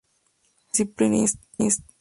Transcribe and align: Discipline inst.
Discipline 0.73 1.27
inst. 1.61 1.83